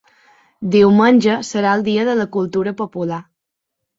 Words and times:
Diumenge 0.75 1.35
serà 1.51 1.75
el 1.79 1.85
dia 1.89 2.07
de 2.09 2.17
la 2.21 2.27
cultura 2.37 2.73
popular. 2.83 3.23